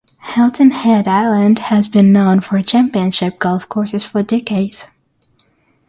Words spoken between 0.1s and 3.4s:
Hilton Head Island has been known for championship